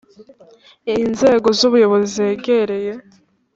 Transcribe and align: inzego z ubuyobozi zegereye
inzego 1.03 1.47
z 1.57 1.59
ubuyobozi 1.67 2.07
zegereye 2.15 2.93